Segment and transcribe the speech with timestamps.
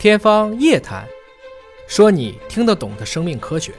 [0.00, 1.02] 天方夜谭，
[1.86, 3.70] 说你听得懂的生命科学。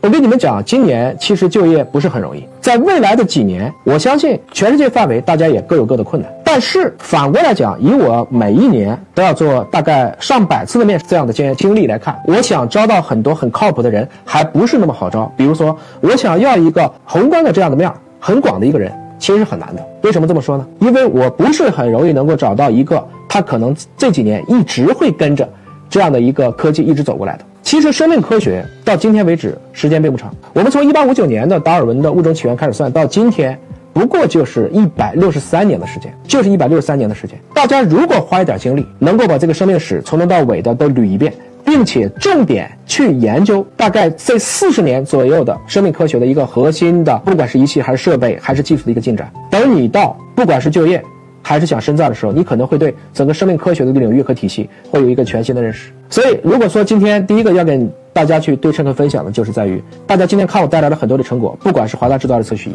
[0.00, 6.34] 我跟你们讲，今年其实就业不是很容易，在未来的几年，我相信全世界范围大家也各有各的困难。
[6.42, 15.30] 但是反过来讲，以我每一年都要做大概上百次的面试这样的经验经历来看，我想招到很多很靠谱的人，还不是那么好招。
[15.36, 19.84] 比如说，我想要一个宏观的这样的面很广的一个人，其实是很难的。
[20.02, 20.66] 为什么这么说呢？
[20.80, 23.04] 因为我不是很容易能够找到一个。
[23.28, 25.46] 他可能这几年一直会跟着
[25.90, 27.44] 这样的一个科技一直走过来的。
[27.62, 33.58] 其实生命科学到今天为止时间并不长，我们从一八五九年的达尔文的物种起源开始算，到今天
[33.92, 37.38] 不过就是一百六十三年的时间，就是一百六十三年的时间。
[37.52, 41.30] 大家如果花一点精力，能够把这个生命史从头到尾的都捋一遍，
[41.66, 51.02] 并且重点去研究大概这四十年左右的生命科学的一个核心的，不管是仪器还是设备还是技术的一个进展，等你到不管是就业。
[51.42, 55.92] 还是想深造的时候，你可能会对整个生命科学的领域和体系会有一个全新的认识。
[56.10, 62.74] 所以，如果说今天第一个要跟大家去对称和分享的，就是在于大家今天看我带来了很多的成果，不管是华大制造的测序仪，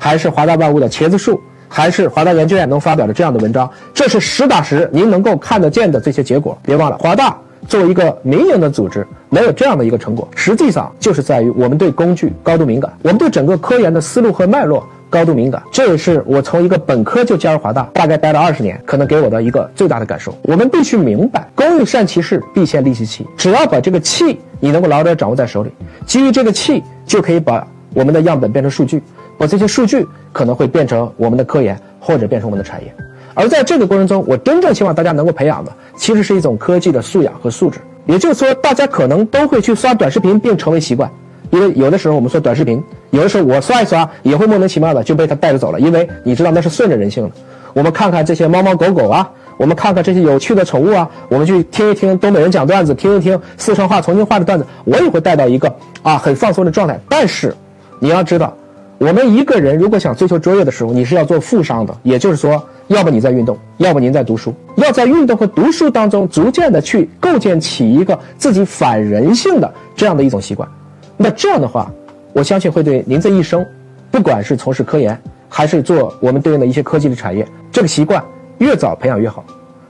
[0.00, 6.58] 还是华大万物的茄子树，还是华大研究院能发表的这样的文章，这是实打实您能够看得见的这些结果。
[6.64, 7.38] 别忘了，华大
[7.68, 14.84] 作为一个民营的组织，能有这样的一个成果，实际上就是在于我们对工具高度敏感，我们对整个科研的思路和脉络。
[15.10, 20.36] 高度敏感，这也是我从一个本科就加入华大，大概待了二十年，可能给我的一个最大的感受。
[20.42, 23.26] 我们必须明白，工欲善其事，必先利其器。
[23.34, 25.72] 只要把这个器你能够牢牢掌握在手里，
[26.04, 29.02] 基于这个器，就可以把我们的样本变成数据，
[29.38, 32.94] 把这些数据可能会变成我们的科研，或者变成我们的产业。
[33.38, 37.78] 而在这个过程中，我真正希望大家能够培养的，其实是一种科技的素养和素质。
[38.04, 41.08] 也就是说，大家可能都会去刷短视频，并成为习惯。
[41.50, 47.30] 因为有的时候我们说短视频，有的时候我刷一刷也会莫名其妙的就被他带着走了，因为你知道那是顺着人性的。
[47.74, 55.72] 我们看看这些猫猫狗狗啊，我们看看这些有趣的宠物啊，我们去听一听东北人讲段子，听一听四川话、重庆话的段子，我也会带到一个
[56.02, 56.98] 啊很放松的状态。
[57.08, 57.54] 但是
[58.00, 58.52] 你要知道，
[58.98, 70.68] 我们一个人如果想追求卓越的时候，你是要做负伤的，也就是说，要不你在运动，要不您在读书，要在运动和读书当中逐渐的去构建起一个自己反人性的这样的一种习惯。
[71.16, 71.88] 那这样的话，
[72.32, 73.64] 我相信会对您这一生，
[74.10, 75.16] 不管是从事科研，
[75.48, 78.20] 还是做我们对应的一些科技的产业，这个习惯
[78.58, 79.44] 越早培养越好。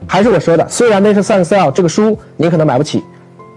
[0.05, 3.03] 还是我说的，虽然《那是 s 三 n c e l》这个书您可能买不起，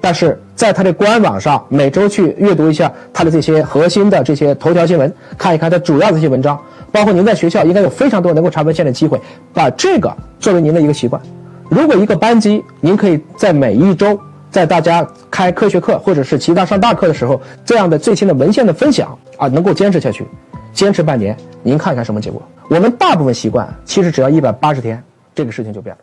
[0.03, 9.19] 但是在它的官网上每周去阅读一下它的这些核心的这些头条新闻，看一看它主要的这些文章，包括您在学校应该有非常多能够查文献的机会，
[9.55, 11.23] 把这个作为您的一个习惯。
[11.71, 14.21] 如果一个班级，您可以在每一周。
[14.51, 20.27] 在大家开科学课或者是其他上大课的时候，这样的最新的文献的分享啊，能够坚持下去，
[20.75, 22.43] 坚持半年，您看一看什么结果？
[22.69, 25.03] 我们大部分习惯其实只要一百八十天，
[25.35, 26.03] 这个事情就变了。